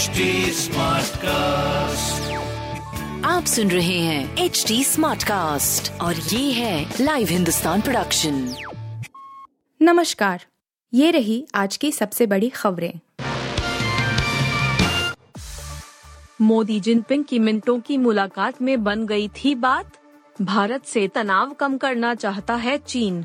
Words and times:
HD 0.00 0.28
cast 1.16 2.32
आप 3.26 3.44
सुन 3.44 3.70
रहे 3.70 3.98
हैं 3.98 4.36
एच 4.36 4.64
डी 4.68 4.84
स्मार्ट 4.84 5.22
कास्ट 5.22 6.00
और 6.00 6.14
ये 6.14 6.52
है 6.52 6.94
लाइव 7.00 7.28
हिंदुस्तान 7.28 7.80
प्रोडक्शन 7.80 8.54
नमस्कार 9.82 10.44
ये 10.94 11.10
रही 11.10 11.46
आज 11.54 11.76
की 11.76 11.92
सबसे 11.92 12.26
बड़ी 12.26 12.48
खबरें। 12.48 13.00
मोदी 16.40 16.80
जिनपिंग 16.80 17.24
की 17.24 17.38
मिनटों 17.38 17.80
की 17.80 17.98
मुलाकात 17.98 18.62
में 18.62 18.84
बन 18.84 19.06
गई 19.06 19.28
थी 19.28 19.54
बात। 19.54 19.92
भारत 20.42 20.84
से 20.84 21.08
तनाव 21.08 21.50
कम 21.50 21.76
करना 21.76 22.14
चाहता 22.14 22.54
है 22.54 22.78
चीन। 22.78 23.24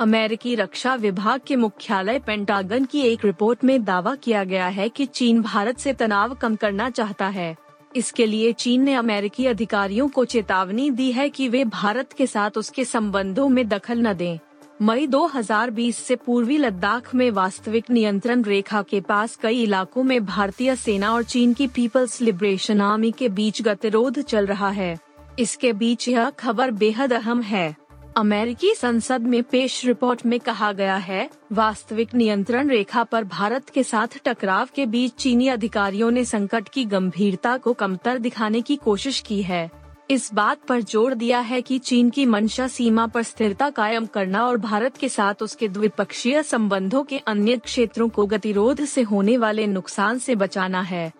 अमेरिकी 0.00 0.54
रक्षा 0.54 0.94
विभाग 0.94 1.40
के 1.46 1.56
मुख्यालय 1.56 2.18
पेंटागन 2.18 2.84
की 2.84 3.00
एक 3.00 3.24
रिपोर्ट 3.24 3.64
में 3.64 3.84
दावा 3.84 4.14
किया 4.14 4.44
गया 4.44 4.66
है 4.66 4.88
कि 4.88 5.06
चीन 5.06 5.42
भारत 5.42 5.78
से 5.78 5.92
तनाव 5.92 6.34
कम 6.34 6.56
करना 6.56 6.90
चाहता 6.90 7.28
है। 7.28 7.56
इसके 7.96 8.26
लिए 8.26 8.52
चीन 8.52 8.82
ने 8.82 8.94
अमेरिकी 8.94 9.46
अधिकारियों 9.46 10.08
को 10.08 10.24
चेतावनी 10.24 10.90
दी 10.90 11.12
है 11.12 11.28
कि 11.28 11.48
वे 11.48 11.64
भारत 11.64 12.12
के 12.12 12.26
साथ 12.26 12.50
उसके 12.56 12.84
संबंधों 12.84 13.48
में 13.48 13.68
दखल 13.68 13.98
न 13.98 14.12
दें। 14.12 14.38
मई 14.82 15.06
2020 15.06 15.96
से 15.96 16.16
पूर्वी 16.16 16.58
लद्दाख 16.58 17.14
में 17.14 17.30
वास्तविक 17.30 17.90
नियंत्रण 17.90 18.42
रेखा 18.42 18.82
के 18.82 19.00
पास 19.00 19.36
कई 19.36 19.62
इलाकों 19.62 20.02
में 20.02 20.24
भारतीय 20.24 20.76
सेना 20.76 21.12
और 21.12 21.22
चीन 21.22 21.54
की 21.54 21.66
पीपल्स 21.66 22.20
लिबरेशन 22.20 22.80
आर्मी 22.80 23.10
के 23.10 23.28
बीच 23.28 23.62
गतिरोध 23.62 24.20
चल 24.20 24.46
रहा 24.46 24.70
है। 24.70 24.98
इसके 25.38 25.72
बीच 25.72 26.08
यह 26.08 26.30
खबर 26.30 26.70
बेहद 26.70 27.12
अहम 27.12 27.42
है। 27.42 27.87
अमेरिकी 28.18 28.72
संसद 28.74 29.22
में 29.22 29.42
पेश 29.42 29.84
रिपोर्ट 29.86 30.24
में 30.26 30.38
कहा 30.40 30.70
गया 30.72 30.96
है, 30.96 31.28
वास्तविक 31.52 32.14
नियंत्रण 32.14 32.70
रेखा 32.70 33.04
पर 33.04 33.24
भारत 33.24 33.70
के 33.70 33.82
साथ 33.82 34.18
टकराव 34.24 34.68
के 34.74 34.86
बीच 34.86 35.14
चीनी 35.14 35.48
अधिकारियों 35.48 36.10
ने 36.10 36.24
संकट 36.24 36.68
की 36.68 36.84
गंभीरता 36.84 37.56
को 37.56 37.72
कमतर 37.74 38.18
दिखाने 38.18 38.62
की 38.62 38.76
कोशिश 38.76 39.20
की 39.20 39.40
है। 39.42 39.70
इस 40.10 40.32
बात 40.34 40.66
पर 40.68 40.80
ज़ोर 40.82 41.14
दिया 41.14 41.40
है 41.40 41.62
कि 41.62 41.78
चीन 41.78 42.10
की 42.10 42.26
मंशा 42.26 42.68
सीमा 42.68 43.06
पर 43.06 43.22
स्थिरता 43.22 43.70
कायम 43.70 44.06
करना 44.06 44.44
और 44.46 44.56
भारत 44.58 44.96
के 44.96 45.08
साथ 45.08 45.42
उसके 45.42 45.68
द्विपक्षीय 45.68 46.42
संबंधों 46.42 47.04
के 47.04 47.18
अन्य 47.18 47.56
क्षेत्रों 47.56 48.08
को 48.08 48.26
गतिरोध 48.26 48.84
से 48.84 49.02
होने 49.04 49.36
वाले 49.36 49.66
नुकसान 49.66 50.18
से 50.18 50.34
बचाना 50.36 50.82
है। 50.82 51.10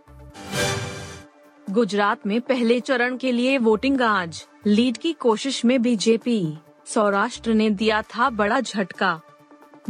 गुजरात 1.67 2.27
में 2.27 2.41
पहले 2.41 2.81
चरण 2.81 3.17
के 3.17 3.33
लिए 3.33 3.59
वोटिंग 3.59 4.01
आज, 4.03 4.47
लीड 4.67 4.97
की 4.97 5.13
कोशिश 5.13 5.65
में 5.65 5.81
बीजेपी। 5.83 6.59
सौराष्ट्र 6.89 7.55
ने 7.55 7.71
दिया 7.71 8.03
था 8.03 8.31
बड़ा 8.31 8.61
झटका। 8.61 9.21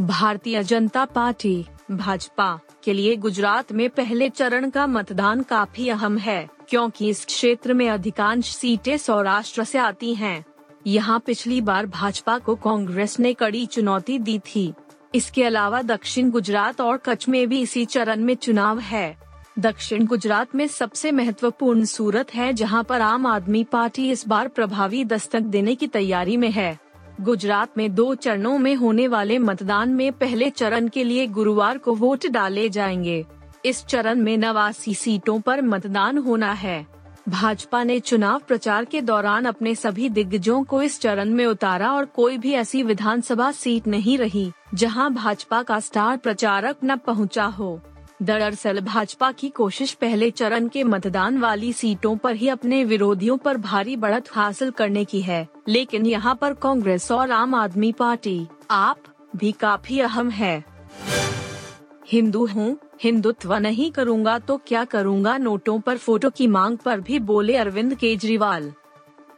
भारतीय 0.01 0.63
जनता 0.63 1.05
पार्टी, 1.05 1.65
भाजपा, 1.91 2.59
के 2.83 2.93
लिए 2.93 3.15
गुजरात 3.15 3.71
में 3.71 3.89
पहले 3.89 4.29
चरण 4.29 4.69
का 4.69 4.87
मतदान 4.87 5.43
काफ़ी 5.43 5.89
अहम 5.89 6.17
है, 6.17 6.49
क्योंकि 6.69 7.09
इस 7.09 7.25
क्षेत्र 7.25 7.73
में 7.73 7.89
अधिकांश 7.89 8.45
सीटें 8.45 8.97
सौराष्ट्र 8.97 9.63
से 9.63 9.77
आती 9.77 10.13
हैं। 10.15 10.45
यहाँ 10.87 11.19
पिछली 11.19 11.61
बार 11.61 11.85
भाजपा 11.85 12.37
को 12.39 12.55
कांग्रेस 12.55 13.19
ने 13.19 13.33
कड़ी 13.33 13.65
चुनौती 13.65 14.19
दी 14.19 14.37
थी। 14.39 14.73
इसके 15.15 15.43
अलावा 15.43 15.81
दक्षिण 15.81 16.29
गुजरात 16.29 16.81
और 16.81 16.97
कच्छ 16.97 17.29
में 17.29 17.47
भी 17.49 17.61
इसी 17.61 17.85
चरण 17.85 18.23
में 18.23 18.35
चुनाव 18.35 18.79
है। 18.79 19.17
दक्षिण 19.59 20.05
गुजरात 20.05 20.55
में 20.55 20.67
सबसे 20.67 21.11
महत्वपूर्ण 21.11 21.85
सूरत 21.85 22.33
है 22.33 22.53
जहाँ 22.53 22.83
पर 22.83 23.01
आम 23.01 23.25
आदमी 23.25 23.63
पार्टी 23.63 24.11
इस 24.11 24.27
बार 24.27 24.47
प्रभावी 24.47 25.03
दस्तक 25.05 25.39
देने 25.39 25.75
की 25.75 25.87
तैयारी 25.87 26.37
में 26.37 26.51
है। 26.51 26.88
गुजरात 27.19 27.77
में 27.77 27.95
दो 27.95 28.15
चरणों 28.15 28.57
में 28.57 28.75
होने 28.75 29.07
वाले 29.07 29.39
मतदान 29.39 29.89
में 29.89 30.11
पहले 30.11 30.49
चरण 30.49 30.87
के 30.87 31.03
लिए 31.03 31.27
गुरुवार 31.27 31.77
को 31.77 31.95
वोट 31.95 32.27
डाले 32.27 32.69
जाएँगे। 32.69 33.25
इस 33.65 33.85
चरण 33.85 34.15
में 34.15 34.37
नवासी 34.37 34.93
सीटों 34.93 35.39
पर 35.39 35.61
मतदान 35.61 36.17
होना 36.17 36.51
है। 36.51 36.87
भाजपा 37.29 37.83
ने 37.83 37.99
चुनाव 37.99 38.41
प्रचार 38.47 38.85
के 38.85 39.01
दौरान 39.01 39.45
अपने 39.45 39.75
सभी 39.75 40.09
दिग्गजों 40.09 40.63
को 40.63 40.81
इस 40.81 41.01
चरण 41.01 41.29
में 41.29 41.45
उतारा 41.45 41.93
और 41.93 42.05
कोई 42.05 42.37
भी 42.37 42.53
ऐसी 42.53 42.83
विधानसभा 42.83 43.51
सीट 43.51 43.87
नहीं 43.87 44.17
रही, 44.17 44.51
जहाँ 44.73 45.13
भाजपा 45.13 45.63
का 45.63 45.79
स्टार 45.79 46.17
प्रचारक 46.17 46.75
न 46.83 46.95
पहुँचा 46.97 47.45
हो। 47.45 47.81
दरअसल 48.19 48.79
भाजपा 48.79 49.31
की 49.31 49.49
कोशिश 49.49 49.93
पहले 49.93 50.29
चरण 50.31 50.67
के 50.67 50.83
मतदान 50.83 51.37
वाली 51.37 51.71
सीटों 51.73 52.15
पर 52.17 52.35
ही 52.35 52.47
अपने 52.49 52.83
विरोधियों 52.83 53.37
पर 53.37 53.57
भारी 53.57 53.95
बढ़त 53.95 54.29
हासिल 54.31 54.71
करने 54.71 55.03
की 55.05 55.21
है, 55.21 55.47
लेकिन 55.67 56.05
यहाँ 56.05 56.35
पर 56.35 56.53
कांग्रेस 56.53 57.11
और 57.11 57.31
आम 57.31 57.55
आदमी 57.55 57.91
पार्टी, 57.91 58.47
आप, 58.71 59.03
भी 59.35 59.51
काफ़ी 59.51 59.99
अहम 59.99 60.29
है। 60.29 60.63
हिंदू 62.07 62.45
हूँ, 62.45 62.77
हिंदुत्व 63.03 63.53
नहीं 63.55 63.89
करूँगा 63.91 64.37
तो 64.39 64.57
क्या 64.67 64.83
करूँगा? 64.85 65.37
नोटों 65.37 65.79
पर 65.79 65.97
फ़ोटो 65.97 66.29
की 66.29 66.47
मांग 66.47 66.77
पर 66.77 66.99
भी 66.99 67.19
बोले 67.21 67.55
अरविंद 67.55 67.95
केजरीवाल। 67.95 68.71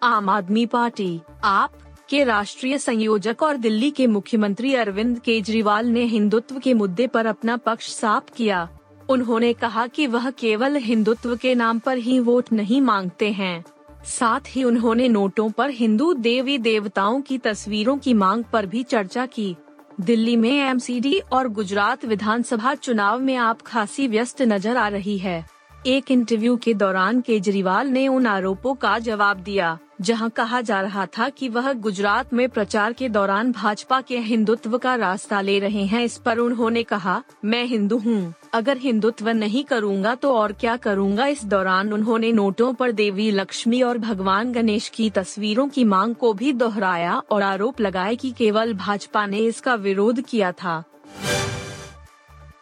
आम 0.03 0.29
आदमी 0.29 0.65
पार्टी, 0.65 1.19
आप 1.43 1.71
के 2.11 2.23
राष्ट्रीय 2.23 2.77
संयोजक 2.77 3.43
और 3.43 3.57
दिल्ली 3.57 3.89
के 3.91 4.05
मुख्यमंत्री 4.07 4.73
अरविंद 4.75 5.19
केजरीवाल 5.19 5.85
ने 5.85 6.03
हिंदुत्व 6.03 6.57
के 6.59 6.73
मुद्दे 6.73 7.07
पर 7.07 7.25
अपना 7.25 7.55
पक्ष 7.57 7.87
साफ़ 7.87 8.33
किया। 8.37 8.67
उन्होंने 9.09 9.51
कहा 9.53 9.85
कि 9.87 10.07
वह 10.07 10.29
केवल 10.29 10.75
हिंदुत्व 10.77 11.35
के 11.35 11.53
नाम 11.55 11.79
पर 11.79 11.97
ही 11.97 12.19
वोट 12.19 12.51
नहीं 12.53 12.81
मांगते 12.81 13.31
हैं। 13.31 13.63
साथ 14.05 14.39
ही 14.47 14.63
उन्होंने 14.63 15.07
नोटों 15.07 15.49
पर 15.49 15.69
हिंदू 15.69 16.13
देवी 16.13 16.57
देवताओं 16.57 17.21
की 17.21 17.37
तस्वीरों 17.37 17.97
की 17.97 18.13
मांग 18.13 18.43
पर 18.43 18.65
भी 18.65 18.83
चर्चा 18.83 19.25
की। 19.25 19.55
दिल्ली 20.01 20.35
में 20.35 20.51
एमसीडी 20.51 21.17
और 21.33 21.47
गुजरात 21.47 22.05
विधानसभा 22.05 22.73
चुनाव 22.73 23.19
में 23.19 23.35
आप 23.35 23.61
खासी 23.61 24.07
व्यस्त 24.07 24.41
नज़र 24.41 24.77
आ 24.77 24.87
रही 24.87 25.17
है। 25.17 25.45
एक 25.87 26.11
इंटरव्यू 26.11 26.57
के 26.57 26.73
दौरान 26.73 27.21
केजरीवाल 27.21 27.87
ने 27.87 28.07
उन 28.07 28.27
आरोपों 28.27 28.73
का 28.75 28.97
जवाब 28.99 29.37
दिया। 29.37 29.77
जहाँ 30.01 30.29
कहा 30.29 30.59
जा 30.61 30.79
रहा 30.81 31.05
था 31.07 31.27
कि 31.29 31.47
वह 31.49 31.71
गुजरात 31.75 32.33
में 32.33 32.47
प्रचार 32.49 32.93
के 32.93 33.09
दौरान 33.09 33.51
भाजपा 33.51 33.99
के 34.01 34.17
हिंदुत्व 34.19 34.77
का 34.77 34.95
रास्ता 34.95 35.41
ले 35.41 35.57
रहे 35.59 35.85
हैं। 35.85 36.03
इस 36.03 36.17
पर 36.17 36.37
उन्होंने 36.37 36.83
कहा 36.83 37.21
मैं 37.45 37.63
हिंदू 37.65 37.97
हूँ, 37.97 38.33
अगर 38.53 38.77
हिंदुत्व 38.77 39.29
नहीं 39.29 39.63
करूँगा 39.63 40.15
तो 40.15 40.33
और 40.33 40.53
क्या 40.53 40.75
करूँगा? 40.77 41.25
इस 41.27 41.43
दौरान 41.45 41.93
उन्होंने 41.93 42.31
नोटों 42.31 42.73
पर 42.73 42.91
देवी 42.91 43.29
लक्ष्मी 43.31 43.81
और 43.81 43.97
भगवान 43.99 44.51
गणेश 44.51 44.89
की 44.89 45.09
तस्वीरों 45.09 45.67
की 45.69 45.83
मांग 45.85 46.15
को 46.15 46.33
भी 46.33 46.53
दोहराया 46.53 47.21
और 47.31 47.41
आरोप 47.43 47.81
लगाए 47.81 48.15
कि 48.15 48.31
केवल 48.31 48.73
भाजपा 48.75 49.25
ने 49.25 49.39
इसका 49.39 49.75
विरोध 49.77 50.21
किया 50.21 50.51
था। 50.53 50.83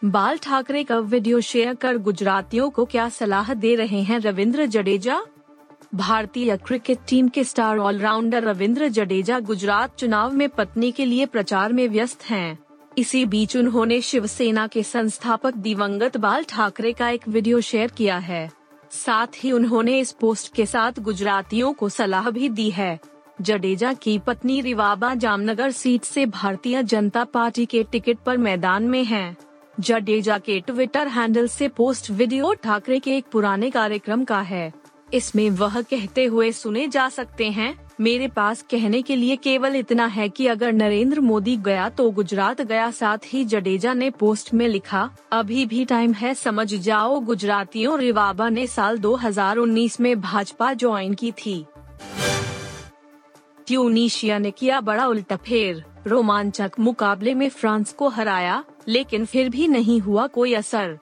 बाल 0.04 0.38
ठाकरे 0.38 0.84
का 0.84 0.98
वीडियो 0.98 1.40
शेयर 1.42 1.74
कर 1.74 1.96
गुजरातियों 1.98 2.70
को 2.70 2.84
क्या 2.84 3.08
सलाह 3.08 3.52
दे 3.54 3.74
रहे 3.74 4.00
हैं 4.02 4.20
रविंद्र 4.20 4.66
जडेजा? 4.66 5.20
भारतीय 5.92 6.56
क्रिकेट 6.56 6.98
टीम 7.08 7.28
के 7.28 7.42
स्टार 7.44 7.78
ऑलराउंडर 7.78 8.44
रविंद्र 8.44 8.88
जडेजा 8.88 9.38
गुजरात 9.40 9.96
चुनाव 9.98 10.32
में 10.32 10.48
पत्नी 10.48 10.90
के 10.92 11.04
लिए 11.04 11.26
प्रचार 11.26 11.72
में 11.72 11.88
व्यस्त 11.88 12.24
हैं। 12.24 12.58
इसी 12.98 13.24
बीच 13.26 13.56
उन्होंने 13.56 14.00
शिवसेना 14.00 14.66
के 14.66 14.82
संस्थापक 14.82 15.54
दिवंगत 15.56 16.16
बाल 16.16 16.44
ठाकरे 16.44 16.92
का 16.92 17.08
एक 17.08 17.28
वीडियो 17.28 17.60
शेयर 17.60 17.90
किया 17.90 18.18
है 18.18 18.48
साथ 18.90 19.26
ही 19.36 19.52
उन्होंने 19.52 19.98
इस 19.98 20.12
पोस्ट 20.12 20.54
के 20.54 20.66
साथ 20.66 21.00
गुजरातियों 21.00 21.72
को 21.72 21.88
सलाह 21.88 22.30
भी 22.30 22.48
दी 22.48 22.70
है 22.70 22.98
जडेजा 23.40 23.92
की 23.92 24.18
पत्नी 24.18 24.60
रिवाबा 24.60 25.14
जामनगर 25.14 25.70
सीट 25.70 26.04
से 26.04 26.26
भारतीय 26.26 26.82
जनता 26.82 27.24
पार्टी 27.24 27.66
के 27.66 27.82
टिकट 27.82 28.18
पर 28.26 28.36
मैदान 28.38 28.82
में 28.82 29.04
हैं। 29.04 29.36
जडेजा 29.80 30.38
के 30.38 30.60
ट्विटर 30.60 31.08
हैंडल 31.08 31.46
से 31.48 31.68
पोस्ट 31.68 32.10
वीडियो 32.10 32.52
ठाकरे 32.54 32.98
के 32.98 33.16
एक 33.16 33.24
पुराने 33.32 33.70
कार्यक्रम 33.70 34.24
का 34.24 34.40
है 34.40 34.72
इसमें 35.14 35.48
वह 35.50 35.80
कहते 35.82 36.24
हुए 36.24 36.50
सुने 36.52 36.86
जा 36.88 37.08
सकते 37.08 37.50
हैं, 37.50 37.74
मेरे 38.00 38.28
पास 38.28 38.62
कहने 38.62 39.00
के 39.02 39.16
लिए 39.16 39.36
केवल 39.36 39.76
इतना 39.76 40.06
है 40.06 40.28
कि 40.28 40.46
अगर 40.46 40.72
नरेंद्र 40.72 41.20
मोदी 41.20 41.56
गया 41.56 41.88
तो 41.88 42.10
गुजरात 42.10 42.60
गया, 42.62 42.90
साथ 42.90 43.18
ही 43.26 43.44
जडेजा 43.44 43.92
ने 43.94 44.10
पोस्ट 44.10 44.54
में 44.54 44.66
लिखा, 44.68 45.08
अभी 45.32 45.66
भी 45.66 45.84
टाइम 45.84 46.12
है, 46.12 46.34
समझ 46.34 46.74
जाओ 46.74 47.20
गुजरातियों, 47.20 47.98
रिवाबा 47.98 48.48
ने 48.48 48.66
साल 48.66 48.98
2019 48.98 50.00
में 50.00 50.20
भाजपा 50.20 50.72
ज्वाइन 50.74 51.14
की 51.14 51.32
थी। 51.32 51.64
ट्यूनिशिया 53.66 54.38
ने 54.38 54.50
किया 54.50 54.80
बड़ा 54.80 55.06
उल्टाफेर 55.06 55.84
रोमांचक 56.06 56.72
मुकाबले 56.80 57.34
में 57.34 57.48
फ्रांस 57.48 57.92
को 57.92 58.08
हराया, 58.08 58.64
लेकिन 58.88 59.24
फिर 59.24 59.48
भी 59.48 59.68
नहीं 59.68 60.00
हुआ 60.00 60.26
कोई 60.26 60.54
असर। 60.54 60.98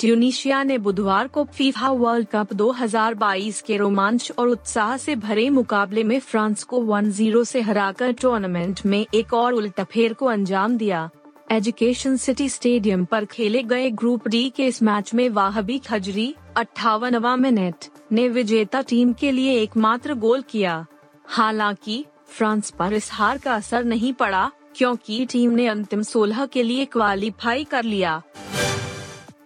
ट्यूनिशिया 0.00 0.62
ने 0.62 0.78
बुधवार 0.78 1.26
को 1.26 1.44
फीफा 1.44 1.88
वर्ल्ड 1.88 2.28
कप 2.28 2.52
2022 2.52 3.60
के 3.60 3.76
रोमांच 3.76 4.32
और 4.38 4.48
उत्साह 4.48 4.96
से 4.96 5.16
भरे 5.16 5.50
मुकाबले 5.50 6.04
में 6.04 6.20
फ्रांस 6.20 6.62
को 6.62 6.78
1-0 6.78 7.44
से 7.44 7.60
हराकर 7.60 8.12
टूर्नामेंट 8.12 8.80
में 8.86 9.06
एक 9.14 9.34
और 9.34 9.52
उल्टाफेर 9.52 10.12
को 10.12 10.26
अंजाम 10.26 10.76
दिया। 10.76 11.10
एजुकेशन 11.50 12.16
सिटी 12.16 12.48
स्टेडियम 12.48 13.04
पर 13.04 13.24
खेले 13.24 13.62
गए 13.62 13.90
ग्रुप 13.90 14.28
डी 14.28 14.52
के 14.56 14.66
इस 14.66 14.82
मैच 14.82 15.14
में 15.14 15.28
वाहबी 15.28 15.78
खजरी, 15.78 16.34
अट्ठावनवा 16.56 17.36
मिनट, 17.36 17.74
ने 18.12 18.28
विजेता 18.28 18.82
टीम 18.82 19.12
के 19.12 19.32
लिए 19.32 19.52
एकमात्र 19.52 20.14
गोल 20.14 20.42
किया। 20.42 20.86
हालाँकि, 21.26 22.04
फ्रांस 22.28 22.70
पर 22.70 22.92
इस 22.92 23.10
हार 23.12 23.38
का 23.38 23.54
असर 23.54 23.84
नहीं 23.84 24.12
पड़ा, 24.12 24.50
क्योंकि 24.76 25.26
टीम 25.26 25.50
ने 25.50 25.66
अंतिम 25.66 26.02
16 26.02 26.46
के 26.46 26.62
लिए 26.62 26.84
क्वालिफाई 26.84 27.64
कर 27.64 27.84
लिया। 27.84 28.22